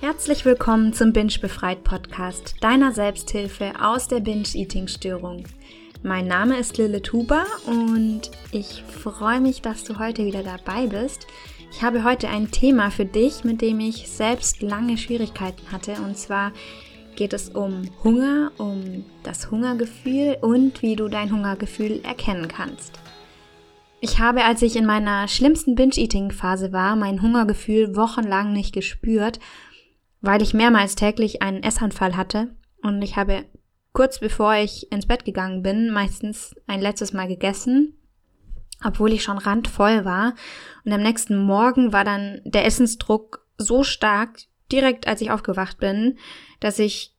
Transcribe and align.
Herzlich 0.00 0.44
willkommen 0.44 0.92
zum 0.92 1.14
Binge 1.14 1.32
Befreit 1.40 1.82
Podcast, 1.82 2.56
deiner 2.60 2.92
Selbsthilfe 2.92 3.72
aus 3.80 4.08
der 4.08 4.20
Binge-Eating-Störung. 4.20 5.44
Mein 6.02 6.28
Name 6.28 6.58
ist 6.58 6.76
Lille 6.76 7.00
Tuba 7.00 7.44
und 7.64 8.30
ich 8.52 8.82
freue 8.82 9.40
mich, 9.40 9.62
dass 9.62 9.84
du 9.84 9.98
heute 9.98 10.26
wieder 10.26 10.42
dabei 10.42 10.86
bist. 10.86 11.26
Ich 11.72 11.82
habe 11.82 12.04
heute 12.04 12.28
ein 12.28 12.50
Thema 12.50 12.90
für 12.90 13.06
dich, 13.06 13.42
mit 13.42 13.62
dem 13.62 13.80
ich 13.80 14.06
selbst 14.10 14.60
lange 14.60 14.98
Schwierigkeiten 14.98 15.72
hatte. 15.72 15.92
Und 15.92 16.18
zwar 16.18 16.52
geht 17.16 17.32
es 17.32 17.48
um 17.48 17.88
Hunger, 18.04 18.52
um 18.58 19.02
das 19.22 19.50
Hungergefühl 19.50 20.36
und 20.42 20.82
wie 20.82 20.96
du 20.96 21.08
dein 21.08 21.32
Hungergefühl 21.32 22.00
erkennen 22.04 22.48
kannst. 22.48 23.00
Ich 24.00 24.18
habe, 24.18 24.44
als 24.44 24.60
ich 24.60 24.76
in 24.76 24.84
meiner 24.84 25.26
schlimmsten 25.26 25.74
Binge-Eating-Phase 25.74 26.70
war, 26.70 26.96
mein 26.96 27.22
Hungergefühl 27.22 27.96
wochenlang 27.96 28.52
nicht 28.52 28.74
gespürt, 28.74 29.40
weil 30.26 30.42
ich 30.42 30.54
mehrmals 30.54 30.94
täglich 30.94 31.42
einen 31.42 31.62
Essanfall 31.62 32.16
hatte 32.16 32.54
und 32.82 33.00
ich 33.02 33.16
habe 33.16 33.46
kurz 33.92 34.18
bevor 34.18 34.54
ich 34.54 34.92
ins 34.92 35.06
Bett 35.06 35.24
gegangen 35.24 35.62
bin, 35.62 35.90
meistens 35.90 36.54
ein 36.66 36.80
letztes 36.80 37.12
Mal 37.12 37.28
gegessen, 37.28 37.96
obwohl 38.84 39.12
ich 39.12 39.22
schon 39.22 39.38
randvoll 39.38 40.04
war. 40.04 40.34
Und 40.84 40.92
am 40.92 41.02
nächsten 41.02 41.38
Morgen 41.38 41.94
war 41.94 42.04
dann 42.04 42.42
der 42.44 42.66
Essensdruck 42.66 43.46
so 43.56 43.84
stark, 43.84 44.38
direkt 44.70 45.08
als 45.08 45.22
ich 45.22 45.30
aufgewacht 45.30 45.78
bin, 45.78 46.18
dass 46.60 46.78
ich 46.78 47.14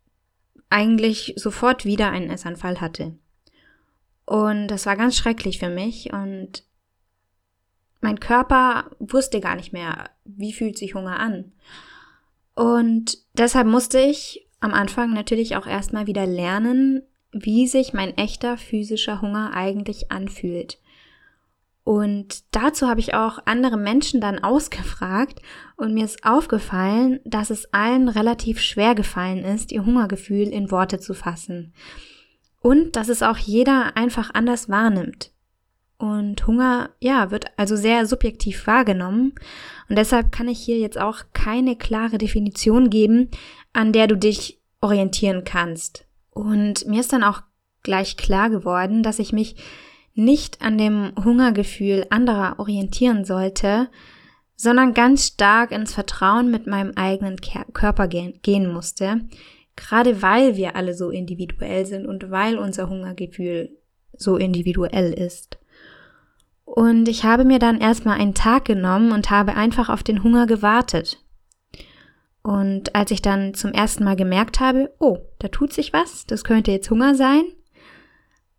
eigentlich 0.70 1.34
sofort 1.38 1.86
wieder 1.86 2.12
einen 2.12 2.30
Essanfall 2.30 2.80
hatte. 2.80 3.18
Und 4.26 4.68
das 4.68 4.86
war 4.86 4.98
ganz 4.98 5.16
schrecklich 5.16 5.58
für 5.58 5.70
mich 5.70 6.14
und 6.14 6.64
mein 8.02 8.20
Körper 8.20 8.92
wusste 9.00 9.40
gar 9.40 9.56
nicht 9.56 9.74
mehr, 9.74 10.12
wie 10.26 10.54
fühlt 10.54 10.78
sich 10.78 10.94
Hunger 10.94 11.20
an. 11.20 11.54
Und 12.58 13.20
deshalb 13.34 13.68
musste 13.68 14.00
ich 14.00 14.50
am 14.60 14.74
Anfang 14.74 15.14
natürlich 15.14 15.56
auch 15.56 15.68
erstmal 15.68 16.08
wieder 16.08 16.26
lernen, 16.26 17.04
wie 17.32 17.68
sich 17.68 17.94
mein 17.94 18.18
echter 18.18 18.58
physischer 18.58 19.22
Hunger 19.22 19.52
eigentlich 19.54 20.12
anfühlt. 20.12 20.80
Und 21.84 22.44
dazu 22.56 22.88
habe 22.88 23.00
ich 23.00 23.14
auch 23.14 23.38
andere 23.46 23.78
Menschen 23.78 24.22
dann 24.22 24.40
ausgefragt 24.44 25.40
und 25.76 25.94
mir 25.94 26.04
ist 26.04 26.26
aufgefallen, 26.26 27.20
dass 27.26 27.52
es 27.52 27.72
allen 27.76 28.10
relativ 28.10 28.60
schwer 28.60 28.96
gefallen 28.96 29.44
ist, 29.44 29.72
ihr 29.72 29.86
Hungergefühl 29.86 30.48
in 30.48 30.72
Worte 30.72 31.00
zu 31.00 31.14
fassen. 31.14 31.76
Und 32.60 32.96
dass 32.96 33.08
es 33.08 33.22
auch 33.22 33.38
jeder 33.38 33.96
einfach 33.96 34.32
anders 34.34 34.68
wahrnimmt. 34.68 35.32
Und 35.98 36.46
Hunger, 36.46 36.92
ja, 37.00 37.32
wird 37.32 37.46
also 37.58 37.76
sehr 37.76 38.06
subjektiv 38.06 38.68
wahrgenommen. 38.68 39.34
Und 39.90 39.98
deshalb 39.98 40.32
kann 40.32 40.48
ich 40.48 40.60
hier 40.60 40.78
jetzt 40.78 41.00
auch 41.00 41.24
keine 41.34 41.76
klare 41.76 42.20
Definition 42.20 42.90
geben, 42.90 43.30
an 43.74 43.94
der 43.94 44.08
du 44.08 44.16
dich 44.16 44.60
orientieren 44.80 45.44
kannst. 45.44 46.06
Und 46.30 46.86
mir 46.86 47.00
ist 47.00 47.14
dann 47.14 47.24
auch 47.24 47.42
gleich 47.82 48.16
klar 48.16 48.50
geworden, 48.50 49.02
dass 49.02 49.18
ich 49.18 49.34
mich 49.34 49.56
nicht 50.14 50.62
an 50.62 50.78
dem 50.78 51.14
Hungergefühl 51.24 52.06
anderer 52.10 52.60
orientieren 52.60 53.26
sollte, 53.26 53.90
sondern 54.56 54.94
ganz 54.94 55.28
stark 55.28 55.72
ins 55.72 55.94
Vertrauen 55.94 56.50
mit 56.50 56.66
meinem 56.68 56.92
eigenen 56.96 57.38
Körper 57.74 58.08
gehen 58.08 58.74
musste, 58.74 59.22
gerade 59.76 60.22
weil 60.24 60.58
wir 60.58 60.76
alle 60.76 60.96
so 60.96 61.12
individuell 61.12 61.86
sind 61.86 62.08
und 62.08 62.32
weil 62.32 62.58
unser 62.58 62.90
Hungergefühl 62.90 63.78
so 64.14 64.36
individuell 64.36 65.14
ist. 65.14 65.60
Und 66.68 67.08
ich 67.08 67.24
habe 67.24 67.46
mir 67.46 67.60
dann 67.60 67.80
erstmal 67.80 68.20
einen 68.20 68.34
Tag 68.34 68.66
genommen 68.66 69.14
und 69.14 69.30
habe 69.30 69.56
einfach 69.56 69.88
auf 69.88 70.04
den 70.04 70.22
Hunger 70.22 70.48
gewartet. 70.48 71.18
Und 72.44 72.94
als 72.94 73.10
ich 73.12 73.22
dann 73.22 73.54
zum 73.54 73.72
ersten 73.72 74.04
Mal 74.04 74.18
gemerkt 74.18 74.60
habe, 74.60 74.94
oh, 75.00 75.20
da 75.40 75.48
tut 75.48 75.72
sich 75.72 75.94
was, 75.94 76.26
das 76.26 76.44
könnte 76.44 76.72
jetzt 76.72 76.90
Hunger 76.92 77.16
sein. 77.16 77.46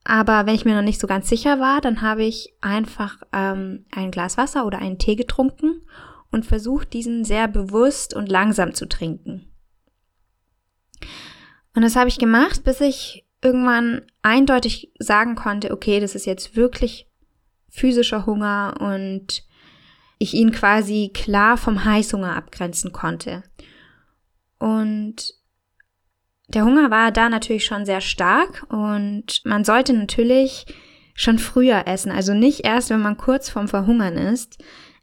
Aber 0.04 0.46
wenn 0.46 0.54
ich 0.54 0.64
mir 0.64 0.74
noch 0.74 0.82
nicht 0.82 0.98
so 1.00 1.06
ganz 1.06 1.28
sicher 1.28 1.60
war, 1.60 1.82
dann 1.82 2.00
habe 2.00 2.24
ich 2.24 2.54
einfach 2.62 3.18
ähm, 3.34 3.84
ein 3.90 4.10
Glas 4.10 4.38
Wasser 4.38 4.64
oder 4.64 4.78
einen 4.78 4.98
Tee 4.98 5.14
getrunken 5.14 5.82
und 6.30 6.46
versucht, 6.46 6.94
diesen 6.94 7.24
sehr 7.24 7.46
bewusst 7.46 8.14
und 8.14 8.30
langsam 8.30 8.72
zu 8.72 8.88
trinken. 8.88 9.52
Und 11.74 11.82
das 11.82 11.94
habe 11.94 12.08
ich 12.08 12.18
gemacht, 12.18 12.64
bis 12.64 12.80
ich 12.80 13.26
irgendwann 13.42 14.02
eindeutig 14.22 14.94
sagen 14.98 15.34
konnte, 15.34 15.72
okay, 15.72 16.00
das 16.00 16.14
ist 16.14 16.24
jetzt 16.24 16.56
wirklich 16.56 17.07
physischer 17.70 18.26
Hunger 18.26 18.74
und 18.80 19.44
ich 20.18 20.34
ihn 20.34 20.52
quasi 20.52 21.10
klar 21.14 21.56
vom 21.56 21.84
Heißhunger 21.84 22.34
abgrenzen 22.34 22.92
konnte. 22.92 23.42
Und 24.58 25.34
der 26.48 26.64
Hunger 26.64 26.90
war 26.90 27.12
da 27.12 27.28
natürlich 27.28 27.64
schon 27.64 27.84
sehr 27.84 28.00
stark 28.00 28.66
und 28.70 29.42
man 29.44 29.64
sollte 29.64 29.92
natürlich 29.92 30.66
schon 31.14 31.38
früher 31.38 31.86
essen, 31.86 32.10
also 32.10 32.32
nicht 32.32 32.64
erst, 32.64 32.90
wenn 32.90 33.02
man 33.02 33.16
kurz 33.16 33.50
vorm 33.50 33.68
Verhungern 33.68 34.16
ist. 34.16 34.58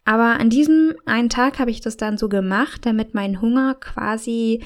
Aber 0.05 0.39
an 0.39 0.49
diesem 0.49 0.93
einen 1.05 1.29
Tag 1.29 1.59
habe 1.59 1.71
ich 1.71 1.81
das 1.81 1.97
dann 1.97 2.17
so 2.17 2.29
gemacht, 2.29 2.85
damit 2.85 3.13
mein 3.13 3.41
Hunger 3.41 3.75
quasi 3.75 4.63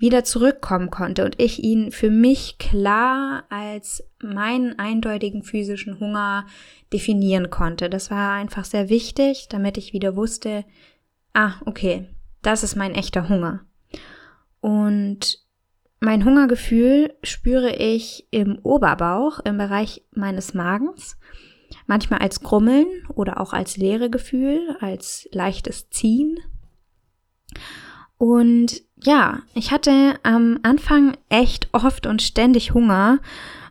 wieder 0.00 0.24
zurückkommen 0.24 0.90
konnte 0.90 1.24
und 1.26 1.38
ich 1.38 1.62
ihn 1.62 1.92
für 1.92 2.10
mich 2.10 2.56
klar 2.58 3.44
als 3.50 4.02
meinen 4.22 4.78
eindeutigen 4.78 5.42
physischen 5.42 6.00
Hunger 6.00 6.46
definieren 6.90 7.50
konnte. 7.50 7.90
Das 7.90 8.10
war 8.10 8.32
einfach 8.32 8.64
sehr 8.64 8.88
wichtig, 8.88 9.48
damit 9.50 9.76
ich 9.76 9.92
wieder 9.92 10.16
wusste, 10.16 10.64
ah, 11.34 11.52
okay, 11.66 12.08
das 12.40 12.62
ist 12.62 12.76
mein 12.76 12.94
echter 12.94 13.28
Hunger. 13.28 13.60
Und 14.60 15.44
mein 16.00 16.24
Hungergefühl 16.24 17.12
spüre 17.22 17.76
ich 17.76 18.26
im 18.30 18.58
Oberbauch, 18.62 19.40
im 19.44 19.58
Bereich 19.58 20.02
meines 20.12 20.54
Magens, 20.54 21.18
manchmal 21.86 22.20
als 22.20 22.40
Grummeln 22.40 22.86
oder 23.14 23.38
auch 23.38 23.52
als 23.52 23.76
leere 23.76 24.08
Gefühl, 24.08 24.76
als 24.80 25.28
leichtes 25.32 25.90
Ziehen. 25.90 26.38
Und 28.16 28.82
ja, 29.02 29.40
ich 29.54 29.70
hatte 29.70 30.14
am 30.22 30.58
Anfang 30.62 31.16
echt 31.28 31.68
oft 31.72 32.06
und 32.06 32.22
ständig 32.22 32.74
Hunger 32.74 33.18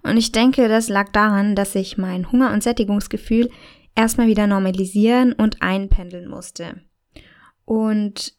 und 0.04 0.18
ich 0.18 0.32
denke, 0.32 0.68
das 0.68 0.90
lag 0.90 1.12
daran, 1.12 1.56
dass 1.56 1.76
ich 1.76 1.98
mein 1.98 2.32
Hunger- 2.32 2.54
und 2.54 2.64
Sättigungsgefühl 2.64 3.50
erstmal 3.96 4.28
wieder 4.28 4.48
normalisieren 4.48 5.34
und 5.34 5.62
einpendeln 5.62 6.30
musste. 6.30 6.82
Und 7.66 8.34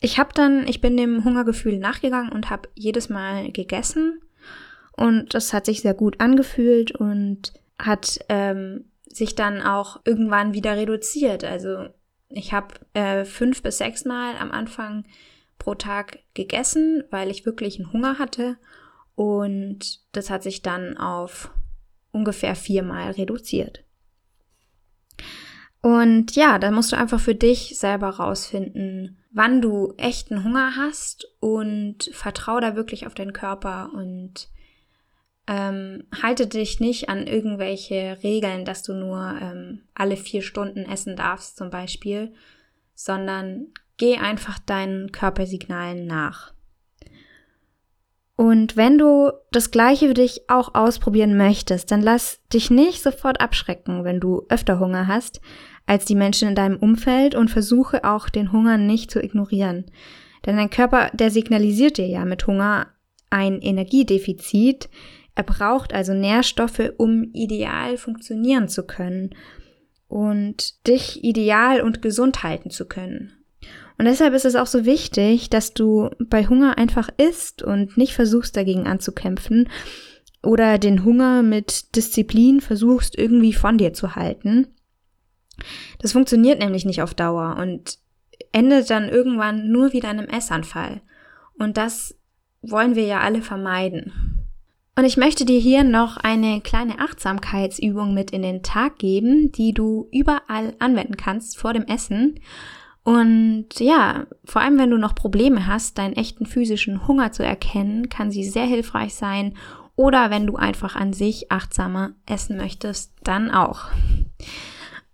ich 0.00 0.18
habe 0.18 0.30
dann, 0.34 0.66
ich 0.66 0.80
bin 0.80 0.96
dem 0.96 1.22
Hungergefühl 1.22 1.78
nachgegangen 1.78 2.32
und 2.32 2.50
habe 2.50 2.68
jedes 2.74 3.08
Mal 3.08 3.52
gegessen 3.52 4.20
und 4.96 5.34
das 5.34 5.52
hat 5.52 5.66
sich 5.66 5.82
sehr 5.82 5.94
gut 5.94 6.20
angefühlt 6.20 6.92
und 6.92 7.52
hat 7.78 8.18
ähm, 8.28 8.86
sich 9.06 9.34
dann 9.34 9.62
auch 9.62 10.00
irgendwann 10.04 10.54
wieder 10.54 10.76
reduziert. 10.76 11.44
Also 11.44 11.88
ich 12.28 12.52
habe 12.52 12.74
äh, 12.94 13.24
fünf 13.24 13.62
bis 13.62 13.78
sechs 13.78 14.04
Mal 14.04 14.36
am 14.38 14.50
Anfang 14.50 15.04
pro 15.62 15.76
Tag 15.76 16.18
gegessen, 16.34 17.04
weil 17.10 17.30
ich 17.30 17.46
wirklich 17.46 17.78
einen 17.78 17.92
Hunger 17.92 18.18
hatte. 18.18 18.56
Und 19.14 20.00
das 20.10 20.28
hat 20.28 20.42
sich 20.42 20.62
dann 20.62 20.96
auf 20.96 21.52
ungefähr 22.10 22.56
viermal 22.56 23.12
reduziert. 23.12 23.84
Und 25.80 26.34
ja, 26.34 26.58
da 26.58 26.70
musst 26.70 26.92
du 26.92 26.96
einfach 26.96 27.20
für 27.20 27.34
dich 27.34 27.78
selber 27.78 28.08
rausfinden, 28.08 29.18
wann 29.30 29.62
du 29.62 29.94
echten 29.98 30.42
Hunger 30.44 30.74
hast 30.76 31.28
und 31.38 32.10
vertrau 32.12 32.58
da 32.60 32.74
wirklich 32.74 33.06
auf 33.06 33.14
deinen 33.14 33.32
Körper 33.32 33.90
und 33.94 34.48
ähm, 35.46 36.04
halte 36.22 36.46
dich 36.46 36.80
nicht 36.80 37.08
an 37.08 37.26
irgendwelche 37.26 38.18
Regeln, 38.22 38.64
dass 38.64 38.82
du 38.82 38.94
nur 38.94 39.38
ähm, 39.40 39.82
alle 39.94 40.16
vier 40.16 40.42
Stunden 40.42 40.84
essen 40.84 41.16
darfst 41.16 41.56
zum 41.56 41.70
Beispiel, 41.70 42.32
sondern 42.94 43.68
geh 43.96 44.16
einfach 44.16 44.58
deinen 44.58 45.12
Körpersignalen 45.12 46.06
nach. 46.06 46.52
Und 48.36 48.76
wenn 48.76 48.98
du 48.98 49.30
das 49.52 49.70
Gleiche 49.70 50.08
für 50.08 50.14
dich 50.14 50.48
auch 50.48 50.74
ausprobieren 50.74 51.36
möchtest, 51.36 51.90
dann 51.92 52.02
lass 52.02 52.40
dich 52.52 52.70
nicht 52.70 53.02
sofort 53.02 53.40
abschrecken, 53.40 54.04
wenn 54.04 54.20
du 54.20 54.42
öfter 54.48 54.80
Hunger 54.80 55.06
hast 55.06 55.40
als 55.86 56.04
die 56.04 56.14
Menschen 56.14 56.48
in 56.48 56.54
deinem 56.54 56.76
Umfeld 56.76 57.34
und 57.34 57.50
versuche 57.50 58.04
auch 58.04 58.28
den 58.28 58.52
Hunger 58.52 58.78
nicht 58.78 59.10
zu 59.10 59.22
ignorieren. 59.22 59.86
Denn 60.46 60.56
dein 60.56 60.70
Körper, 60.70 61.10
der 61.12 61.30
signalisiert 61.30 61.98
dir 61.98 62.06
ja 62.06 62.24
mit 62.24 62.46
Hunger 62.46 62.88
ein 63.30 63.60
Energiedefizit, 63.60 64.88
er 65.34 65.44
braucht 65.44 65.94
also 65.94 66.12
Nährstoffe, 66.12 66.92
um 66.98 67.30
ideal 67.32 67.96
funktionieren 67.96 68.68
zu 68.68 68.86
können 68.86 69.34
und 70.08 70.86
dich 70.86 71.24
ideal 71.24 71.80
und 71.80 72.02
gesund 72.02 72.42
halten 72.42 72.70
zu 72.70 72.86
können. 72.86 73.41
Und 74.02 74.06
deshalb 74.06 74.34
ist 74.34 74.44
es 74.44 74.56
auch 74.56 74.66
so 74.66 74.84
wichtig, 74.84 75.48
dass 75.48 75.74
du 75.74 76.10
bei 76.18 76.48
Hunger 76.48 76.76
einfach 76.76 77.08
isst 77.18 77.62
und 77.62 77.96
nicht 77.96 78.14
versuchst 78.14 78.56
dagegen 78.56 78.88
anzukämpfen 78.88 79.68
oder 80.42 80.78
den 80.78 81.04
Hunger 81.04 81.44
mit 81.44 81.94
Disziplin 81.94 82.60
versuchst 82.60 83.16
irgendwie 83.16 83.52
von 83.52 83.78
dir 83.78 83.92
zu 83.92 84.16
halten. 84.16 84.66
Das 86.00 86.10
funktioniert 86.10 86.58
nämlich 86.58 86.84
nicht 86.84 87.00
auf 87.00 87.14
Dauer 87.14 87.58
und 87.60 87.98
endet 88.50 88.90
dann 88.90 89.08
irgendwann 89.08 89.70
nur 89.70 89.92
wieder 89.92 90.10
in 90.10 90.18
einem 90.18 90.28
Essanfall. 90.28 91.00
Und 91.56 91.76
das 91.76 92.18
wollen 92.60 92.96
wir 92.96 93.04
ja 93.04 93.20
alle 93.20 93.40
vermeiden. 93.40 94.48
Und 94.98 95.04
ich 95.04 95.16
möchte 95.16 95.44
dir 95.44 95.60
hier 95.60 95.84
noch 95.84 96.16
eine 96.16 96.60
kleine 96.60 96.98
Achtsamkeitsübung 96.98 98.14
mit 98.14 98.32
in 98.32 98.42
den 98.42 98.64
Tag 98.64 98.98
geben, 98.98 99.52
die 99.52 99.72
du 99.72 100.08
überall 100.10 100.74
anwenden 100.80 101.16
kannst 101.16 101.56
vor 101.56 101.72
dem 101.72 101.84
Essen. 101.84 102.40
Und 103.04 103.80
ja, 103.80 104.26
vor 104.44 104.62
allem 104.62 104.78
wenn 104.78 104.90
du 104.90 104.96
noch 104.96 105.14
Probleme 105.14 105.66
hast, 105.66 105.98
deinen 105.98 106.14
echten 106.14 106.46
physischen 106.46 107.08
Hunger 107.08 107.32
zu 107.32 107.44
erkennen, 107.44 108.08
kann 108.08 108.30
sie 108.30 108.44
sehr 108.44 108.66
hilfreich 108.66 109.14
sein. 109.14 109.56
Oder 109.96 110.30
wenn 110.30 110.46
du 110.46 110.56
einfach 110.56 110.94
an 110.94 111.12
sich 111.12 111.50
achtsamer 111.50 112.14
essen 112.26 112.56
möchtest, 112.56 113.12
dann 113.24 113.50
auch. 113.50 113.86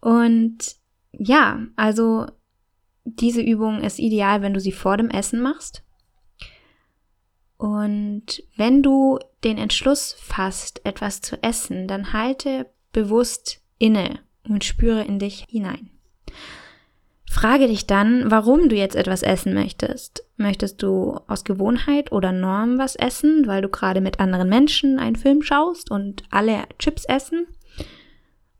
Und 0.01 0.77
ja, 1.13 1.61
also 1.77 2.27
diese 3.05 3.41
Übung 3.41 3.81
ist 3.83 3.99
ideal, 3.99 4.43
wenn 4.43 4.55
du 4.55 4.61
sie 4.61 4.73
vor 4.73 4.97
dem 4.97 5.11
Essen 5.11 5.41
machst. 5.41 5.83
Und 7.57 8.43
wenn 8.57 8.83
du 8.83 9.19
den 9.43 9.59
Entschluss 9.59 10.13
fasst, 10.13 10.85
etwas 10.85 11.21
zu 11.21 11.43
essen, 11.43 11.89
dann 11.89 12.13
halte 12.13 12.71
bewusst 12.93 13.61
inne 13.79 14.21
und 14.49 14.65
spüre 14.65 15.03
in 15.03 15.19
dich 15.19 15.45
hinein. 15.49 15.91
Frage 17.41 17.69
dich 17.69 17.87
dann, 17.87 18.33
warum 18.33 18.69
du 18.69 18.75
jetzt 18.75 18.97
etwas 18.97 19.23
essen 19.23 19.55
möchtest. 19.55 20.25
Möchtest 20.39 20.83
du 20.83 21.21
aus 21.29 21.45
Gewohnheit 21.45 22.11
oder 22.11 22.33
Norm 22.33 22.79
was 22.79 22.97
essen, 22.97 23.47
weil 23.47 23.63
du 23.63 23.69
gerade 23.69 24.01
mit 24.01 24.19
anderen 24.19 24.49
Menschen 24.49 24.99
einen 24.99 25.15
Film 25.15 25.43
schaust 25.43 25.89
und 25.89 26.25
alle 26.31 26.65
Chips 26.81 27.05
essen? 27.05 27.47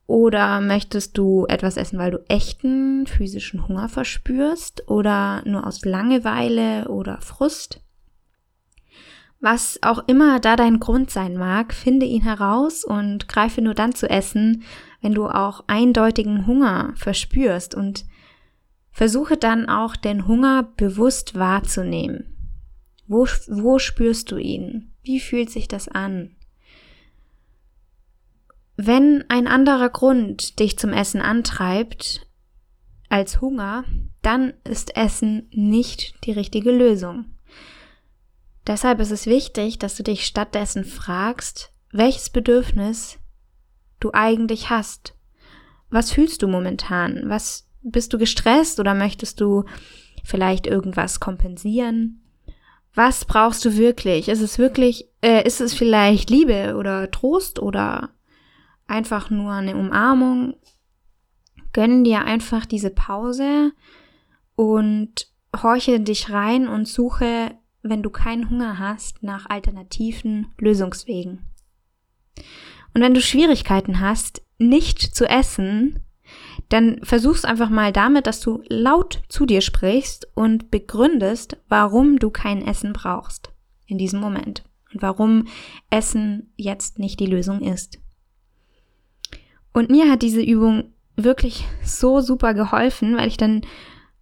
Oder 0.07 0.61
möchtest 0.61 1.19
du 1.19 1.45
etwas 1.49 1.77
essen, 1.77 1.99
weil 1.99 2.13
du 2.13 2.25
echten 2.29 3.09
physischen 3.09 3.67
Hunger 3.67 3.89
verspürst 3.89 4.89
oder 4.89 5.43
nur 5.45 5.67
aus 5.67 5.85
Langeweile 5.85 6.87
oder 6.87 7.21
Frust? 7.21 7.81
Was 9.41 9.81
auch 9.83 10.07
immer 10.07 10.39
da 10.39 10.55
dein 10.55 10.79
Grund 10.79 11.11
sein 11.11 11.37
mag, 11.37 11.75
finde 11.75 12.07
ihn 12.07 12.23
heraus 12.23 12.85
und 12.85 13.27
greife 13.27 13.61
nur 13.61 13.75
dann 13.75 13.93
zu 13.93 14.09
essen, 14.09 14.63
wenn 15.01 15.15
du 15.15 15.27
auch 15.27 15.65
eindeutigen 15.67 16.47
Hunger 16.47 16.93
verspürst 16.95 17.75
und 17.75 18.05
versuche 18.99 19.37
dann 19.37 19.69
auch 19.69 19.95
den 19.95 20.27
Hunger 20.27 20.65
bewusst 20.77 21.37
wahrzunehmen. 21.37 22.35
Wo, 23.07 23.29
wo 23.47 23.79
spürst 23.79 24.33
du 24.33 24.39
ihn? 24.39 24.93
Wie 25.05 25.21
fühlt 25.21 25.51
sich 25.51 25.69
das 25.69 25.87
an? 25.87 26.35
Wenn 28.77 29.25
ein 29.29 29.47
anderer 29.47 29.89
Grund 29.89 30.59
dich 30.59 30.81
zum 30.81 30.93
Essen 30.93 31.21
antreibt 31.21 32.27
als 33.09 33.41
Hunger, 33.41 33.85
dann 34.21 34.53
ist 34.65 34.97
Essen 34.97 35.49
nicht 35.53 36.27
die 36.27 36.33
richtige 36.33 36.73
Lösung. 36.73 37.27
Deshalb 38.67 38.99
ist 38.99 39.13
es 39.13 39.27
wichtig, 39.27 39.79
dass 39.79 39.95
du 39.95 40.03
dich 40.03 40.27
stattdessen 40.27 40.85
fragst, 40.85 41.71
welches 41.93 42.31
Bedürfnis 42.31 43.21
du 44.01 44.11
eigentlich 44.13 44.71
hast. 44.71 45.15
Was 45.89 46.11
fühlst 46.11 46.43
du 46.43 46.49
momentan? 46.49 47.29
Was 47.29 47.68
bist 47.91 48.13
du 48.13 48.19
gestresst 48.19 48.81
oder 48.81 48.95
möchtest 48.95 49.41
du 49.41 49.65
vielleicht 50.25 50.67
irgendwas 50.67 51.21
kompensieren? 51.21 52.23
Was 52.95 53.25
brauchst 53.25 53.65
du 53.65 53.77
wirklich? 53.77 54.29
Ist 54.29 54.41
es 54.41 54.59
wirklich, 54.59 55.09
äh, 55.23 55.47
ist 55.47 55.61
es 55.61 55.75
vielleicht 55.75 56.31
Liebe 56.31 56.77
oder 56.77 57.11
Trost 57.11 57.61
oder 57.61 58.11
einfach 58.87 59.31
nur 59.31 59.53
eine 59.53 59.77
Umarmung? 59.77 60.55
Gönn 61.73 62.03
dir 62.03 62.25
einfach 62.25 62.67
diese 62.67 62.91
Pause 62.91 63.73
und 64.57 65.29
horche 65.63 66.01
dich 66.01 66.31
rein 66.31 66.67
und 66.67 66.89
suche 66.89 67.53
wenn 67.83 68.03
du 68.03 68.11
keinen 68.11 68.51
Hunger 68.51 68.79
hast, 68.79 69.23
nach 69.23 69.49
alternativen 69.49 70.53
Lösungswegen. 70.59 71.41
Und 72.95 73.03
wenn 73.03 73.15
du 73.15 73.21
Schwierigkeiten 73.21 74.01
hast, 74.01 74.43
nicht 74.59 75.01
zu 75.01 75.29
essen, 75.29 76.05
dann 76.69 77.01
versuch's 77.03 77.45
einfach 77.45 77.71
mal 77.71 77.93
damit, 77.93 78.27
dass 78.27 78.41
du 78.41 78.63
laut 78.69 79.23
zu 79.29 79.47
dir 79.47 79.61
sprichst 79.61 80.29
und 80.35 80.71
begründest, 80.71 81.57
warum 81.69 82.19
du 82.19 82.31
kein 82.31 82.67
Essen 82.67 82.93
brauchst 82.93 83.53
in 83.87 83.99
diesem 83.99 84.21
Moment 84.21 84.65
und 84.93 85.03
warum 85.03 85.47
Essen 85.91 86.53
jetzt 86.57 86.99
nicht 86.99 87.21
die 87.21 87.27
Lösung 87.27 87.61
ist. 87.61 87.99
Und 89.73 89.91
mir 89.91 90.11
hat 90.11 90.23
diese 90.23 90.43
Übung 90.43 90.93
wirklich 91.17 91.67
so 91.85 92.21
super 92.21 92.55
geholfen, 92.55 93.17
weil 93.17 93.29
ich 93.29 93.37
dann 93.37 93.63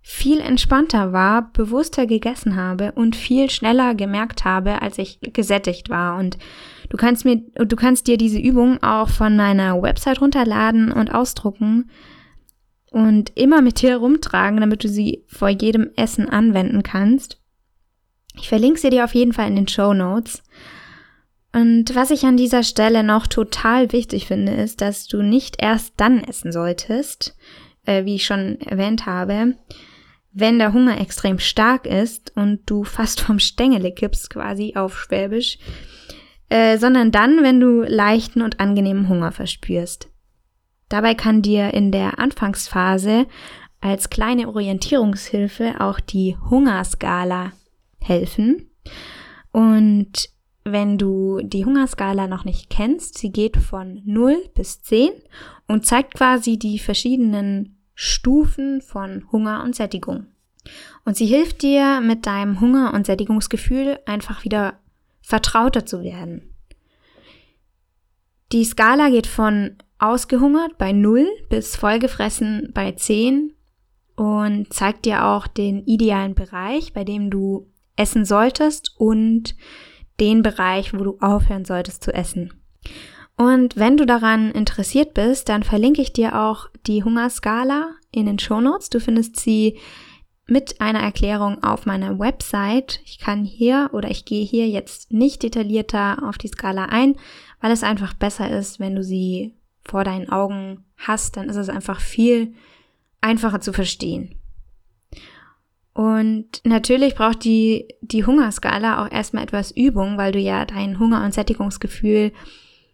viel 0.01 0.39
entspannter 0.39 1.13
war, 1.13 1.53
bewusster 1.53 2.07
gegessen 2.07 2.55
habe 2.57 2.93
und 2.93 3.17
viel 3.17 3.51
schneller 3.51 3.95
gemerkt 3.95 4.45
habe, 4.45 4.81
als 4.81 4.99
ich 4.99 5.19
gesättigt 5.21 5.91
war. 5.91 6.17
Und 6.19 6.39
du 6.89 6.97
kannst 6.97 7.25
mir, 7.25 7.37
du 7.37 7.77
kannst 7.77 8.07
dir 8.07 8.17
diese 8.17 8.39
Übung 8.39 8.83
auch 8.83 9.09
von 9.09 9.37
meiner 9.37 9.81
Website 9.83 10.21
runterladen 10.21 10.93
und 10.93 11.15
ausdrucken 11.15 11.91
und 12.91 13.33
immer 13.37 13.63
mit 13.63 13.83
dir 13.83 13.97
rumtragen, 13.97 14.61
damit 14.61 14.85
du 14.85 14.89
sie 14.89 15.25
vor 15.27 15.49
jedem 15.49 15.91
Essen 15.97 16.29
anwenden 16.29 16.83
kannst. 16.83 17.41
Ich 18.39 18.49
verlinke 18.49 18.81
sie 18.81 18.91
dir 18.91 19.05
auf 19.05 19.15
jeden 19.15 19.33
Fall 19.33 19.49
in 19.49 19.57
den 19.57 19.69
Show 19.69 19.95
Notes. 19.95 20.43
Und 21.53 21.95
was 21.95 22.11
ich 22.11 22.25
an 22.25 22.37
dieser 22.37 22.63
Stelle 22.63 23.03
noch 23.03 23.27
total 23.27 23.93
wichtig 23.93 24.27
finde, 24.27 24.53
ist, 24.53 24.83
dass 24.83 25.07
du 25.07 25.23
nicht 25.23 25.57
erst 25.59 25.95
dann 25.97 26.23
essen 26.23 26.53
solltest, 26.53 27.35
äh, 27.87 28.05
wie 28.05 28.17
ich 28.17 28.27
schon 28.27 28.61
erwähnt 28.61 29.07
habe, 29.07 29.55
wenn 30.33 30.59
der 30.59 30.75
Hunger 30.75 31.01
extrem 31.01 31.39
stark 31.39 31.87
ist 31.87 32.33
und 32.37 32.61
du 32.67 32.85
fast 32.85 33.21
vom 33.23 33.39
Stängele 33.39 33.93
kippst 33.93 34.29
quasi 34.29 34.75
auf 34.77 34.99
Schwäbisch, 34.99 35.59
äh, 36.49 36.79
sondern 36.79 37.11
dann, 37.11 37.43
wenn 37.43 37.61
du 37.61 37.83
leichten 37.83 38.43
und 38.43 38.61
angenehmen 38.61 39.09
Hunger 39.09 39.33
verspürst. 39.33 40.09
Dabei 40.89 41.15
kann 41.15 41.43
dir 41.43 41.75
in 41.75 41.91
der 41.91 42.19
Anfangsphase 42.19 43.27
als 43.81 44.11
kleine 44.11 44.49
Orientierungshilfe 44.49 45.81
auch 45.81 46.01
die 46.01 46.37
Hungerskala 46.51 47.53
helfen. 48.01 48.71
Und 49.53 50.31
wenn 50.65 50.99
du 50.99 51.41
die 51.43 51.65
Hungerskala 51.65 52.27
noch 52.27 52.45
nicht 52.45 52.71
kennst, 52.71 53.19
sie 53.19 53.31
geht 53.31 53.57
von 53.57 54.03
0 54.05 54.37
bis 54.55 54.83
10 54.83 55.11
und 55.69 55.87
zeigt 55.87 56.15
quasi 56.15 56.59
die 56.59 56.79
verschiedenen 56.79 57.79
Stufen 57.95 58.83
von 58.83 59.25
Hunger 59.33 59.63
und 59.65 59.75
Sättigung. 59.75 60.27
Und 61.05 61.17
sie 61.17 61.27
hilft 61.27 61.63
dir 61.63 62.01
mit 62.01 62.27
deinem 62.27 62.61
Hunger- 62.61 62.93
und 62.93 63.07
Sättigungsgefühl 63.07 64.01
einfach 64.07 64.45
wieder 64.45 64.81
vertrauter 65.27 65.85
zu 65.85 66.05
werden. 66.05 66.55
Die 68.53 68.65
Skala 68.65 69.09
geht 69.09 69.27
von 69.27 69.75
ausgehungert 69.99 70.79
bei 70.79 70.93
0 70.93 71.27
bis 71.49 71.75
vollgefressen 71.75 72.71
bei 72.73 72.93
10 72.93 73.53
und 74.15 74.73
zeigt 74.73 75.05
dir 75.05 75.25
auch 75.25 75.49
den 75.49 75.85
idealen 75.85 76.37
Bereich, 76.37 76.93
bei 76.93 77.03
dem 77.03 77.29
du 77.29 77.67
essen 77.97 78.25
solltest 78.25 78.95
und 78.99 79.57
den 80.21 80.43
Bereich, 80.43 80.95
wo 80.95 80.99
du 80.99 81.19
aufhören 81.19 81.65
solltest 81.65 82.05
zu 82.05 82.15
essen. 82.15 82.53
Und 83.37 83.77
wenn 83.77 83.97
du 83.97 84.07
daran 84.07 84.53
interessiert 84.53 85.13
bist, 85.13 85.49
dann 85.49 85.65
verlinke 85.65 86.03
ich 86.03 86.13
dir 86.13 86.41
auch 86.41 86.69
die 86.87 87.03
Hungerskala 87.03 87.91
in 88.13 88.27
den 88.27 88.39
Shownotes. 88.39 88.91
Du 88.91 89.01
findest 89.01 89.41
sie 89.41 89.77
mit 90.47 90.81
einer 90.81 91.01
Erklärung 91.01 91.63
auf 91.63 91.87
meiner 91.87 92.19
Website. 92.19 93.01
Ich 93.05 93.19
kann 93.19 93.45
hier 93.45 93.91
oder 93.93 94.11
ich 94.11 94.25
gehe 94.25 94.45
hier 94.45 94.69
jetzt 94.69 95.13
nicht 95.13 95.43
detaillierter 95.43 96.23
auf 96.23 96.39
die 96.39 96.49
Skala 96.49 96.87
ein, 96.87 97.17
weil 97.61 97.73
es 97.73 97.83
einfach 97.83 98.15
besser 98.15 98.51
ist, 98.51 98.79
wenn 98.79 98.95
du 98.95 99.03
sie 99.03 99.55
vor 99.85 100.05
deinen 100.05 100.29
Augen 100.31 100.85
hast, 100.97 101.37
dann 101.37 101.49
ist 101.49 101.57
es 101.57 101.69
einfach 101.69 102.01
viel 102.01 102.55
einfacher 103.21 103.61
zu 103.61 103.73
verstehen. 103.73 104.37
Und 105.93 106.61
natürlich 106.65 107.15
braucht 107.15 107.45
die, 107.45 107.89
die 108.03 108.27
Hungerskala 108.27 109.03
auch 109.03 109.11
erstmal 109.11 109.45
etwas 109.45 109.71
Übung, 109.71 110.19
weil 110.19 110.31
du 110.31 110.39
ja 110.39 110.67
dein 110.67 110.99
Hunger- 110.99 111.25
und 111.25 111.33
Sättigungsgefühl 111.33 112.33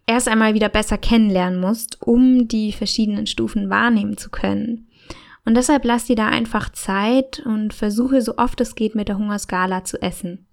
erst 0.07 0.27
einmal 0.27 0.53
wieder 0.53 0.69
besser 0.69 0.97
kennenlernen 0.97 1.59
musst, 1.59 2.01
um 2.01 2.47
die 2.47 2.71
verschiedenen 2.71 3.27
Stufen 3.27 3.69
wahrnehmen 3.69 4.17
zu 4.17 4.29
können. 4.29 4.87
Und 5.45 5.55
deshalb 5.55 5.83
lass 5.83 6.05
dir 6.05 6.15
da 6.15 6.27
einfach 6.27 6.69
Zeit 6.69 7.41
und 7.45 7.73
versuche 7.73 8.21
so 8.21 8.37
oft 8.37 8.61
es 8.61 8.75
geht 8.75 8.95
mit 8.95 9.09
der 9.09 9.17
Hungerskala 9.17 9.83
zu 9.83 10.01
essen. 10.01 10.47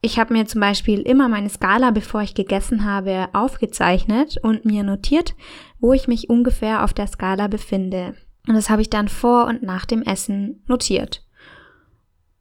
Ich 0.00 0.18
habe 0.20 0.34
mir 0.34 0.46
zum 0.46 0.60
Beispiel 0.60 1.00
immer 1.00 1.28
meine 1.28 1.48
Skala, 1.48 1.90
bevor 1.90 2.22
ich 2.22 2.34
gegessen 2.34 2.84
habe, 2.84 3.28
aufgezeichnet 3.32 4.36
und 4.42 4.64
mir 4.64 4.84
notiert, 4.84 5.34
wo 5.80 5.92
ich 5.92 6.06
mich 6.06 6.30
ungefähr 6.30 6.84
auf 6.84 6.94
der 6.94 7.08
Skala 7.08 7.48
befinde. 7.48 8.14
Und 8.46 8.54
das 8.54 8.70
habe 8.70 8.82
ich 8.82 8.90
dann 8.90 9.08
vor 9.08 9.46
und 9.46 9.62
nach 9.62 9.84
dem 9.84 10.02
Essen 10.02 10.62
notiert. 10.66 11.24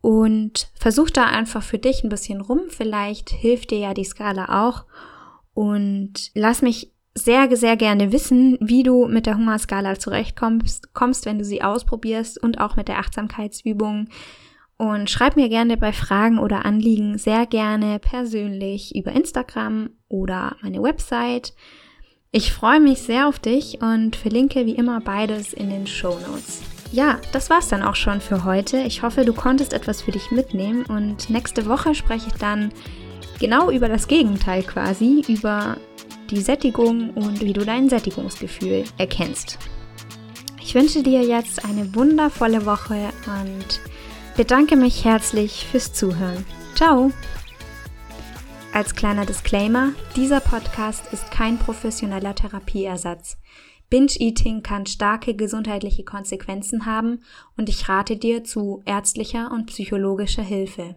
Und 0.01 0.69
versuch 0.75 1.09
da 1.09 1.25
einfach 1.25 1.63
für 1.63 1.79
dich 1.79 2.03
ein 2.03 2.09
bisschen 2.09 2.41
rum. 2.41 2.61
Vielleicht 2.69 3.31
hilft 3.31 3.71
dir 3.71 3.79
ja 3.79 3.93
die 3.95 4.03
Skala 4.03 4.63
auch 4.63 4.85
und 5.55 6.29
lass 6.35 6.61
mich 6.61 6.91
sehr, 7.17 7.55
sehr 7.55 7.77
gerne 7.77 8.11
wissen, 8.11 8.57
wie 8.59 8.83
du 8.83 9.07
mit 9.07 9.25
der 9.25 9.37
Hungerskala 9.37 9.97
zurechtkommst, 9.97 10.93
kommst, 10.93 11.25
wenn 11.25 11.39
du 11.39 11.45
sie 11.45 11.63
ausprobierst 11.63 12.41
und 12.41 12.59
auch 12.59 12.75
mit 12.75 12.89
der 12.89 12.99
Achtsamkeitsübung. 12.99 14.09
Und 14.77 15.09
schreib 15.09 15.37
mir 15.37 15.47
gerne 15.47 15.77
bei 15.77 15.93
Fragen 15.93 16.37
oder 16.37 16.65
Anliegen 16.65 17.17
sehr 17.17 17.45
gerne 17.45 17.99
persönlich 17.99 18.93
über 18.93 19.13
Instagram 19.13 19.91
oder 20.09 20.57
meine 20.61 20.83
Website. 20.83 21.53
Ich 22.31 22.51
freue 22.51 22.81
mich 22.81 22.99
sehr 22.99 23.29
auf 23.29 23.39
dich 23.39 23.81
und 23.81 24.17
verlinke 24.17 24.65
wie 24.65 24.75
immer 24.75 24.99
beides 24.99 25.53
in 25.53 25.69
den 25.69 25.87
Show 25.87 26.19
Notes. 26.27 26.61
Ja, 26.91 27.19
das 27.31 27.49
war's 27.49 27.69
dann 27.69 27.83
auch 27.83 27.95
schon 27.95 28.19
für 28.19 28.43
heute. 28.43 28.79
Ich 28.79 29.01
hoffe, 29.01 29.23
du 29.23 29.33
konntest 29.33 29.71
etwas 29.71 30.01
für 30.01 30.11
dich 30.11 30.31
mitnehmen 30.31 30.83
und 30.83 31.29
nächste 31.29 31.65
Woche 31.65 31.95
spreche 31.95 32.27
ich 32.27 32.33
dann 32.33 32.73
genau 33.39 33.71
über 33.71 33.87
das 33.87 34.07
Gegenteil 34.09 34.63
quasi, 34.63 35.23
über 35.29 35.77
die 36.29 36.41
Sättigung 36.41 37.11
und 37.11 37.41
wie 37.41 37.53
du 37.53 37.65
dein 37.65 37.89
Sättigungsgefühl 37.89 38.83
erkennst. 38.97 39.57
Ich 40.61 40.75
wünsche 40.75 41.03
dir 41.03 41.21
jetzt 41.21 41.65
eine 41.65 41.95
wundervolle 41.95 42.65
Woche 42.65 43.09
und 43.27 43.79
bedanke 44.35 44.75
mich 44.75 45.05
herzlich 45.05 45.65
fürs 45.71 45.93
Zuhören. 45.93 46.45
Ciao! 46.75 47.11
Als 48.73 48.93
kleiner 48.93 49.25
Disclaimer, 49.25 49.93
dieser 50.17 50.41
Podcast 50.41 51.13
ist 51.13 51.31
kein 51.31 51.57
professioneller 51.57 52.35
Therapieersatz. 52.35 53.37
Binge-Eating 53.89 54.63
kann 54.63 54.85
starke 54.85 55.33
gesundheitliche 55.33 56.03
Konsequenzen 56.03 56.85
haben 56.85 57.21
und 57.55 57.69
ich 57.69 57.87
rate 57.87 58.17
dir 58.17 58.43
zu 58.43 58.81
ärztlicher 58.85 59.49
und 59.51 59.67
psychologischer 59.67 60.43
Hilfe. 60.43 60.93